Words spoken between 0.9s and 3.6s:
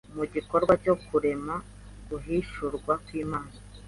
kurema guhishurwa kw'Imana